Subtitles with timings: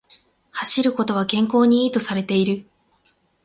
[0.51, 2.67] 走ることは健康に良いとされている